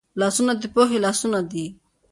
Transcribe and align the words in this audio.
لاسونه 0.19 0.53
د 0.61 0.63
پوهې 0.73 0.97
لاسونه 1.05 1.39
دي 1.51 1.65